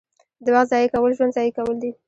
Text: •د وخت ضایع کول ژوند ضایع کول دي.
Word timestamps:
•د 0.43 0.47
وخت 0.55 0.67
ضایع 0.71 0.87
کول 0.93 1.11
ژوند 1.17 1.35
ضایع 1.37 1.51
کول 1.57 1.75
دي. 1.81 1.91